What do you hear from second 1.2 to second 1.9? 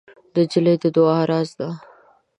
راز ده.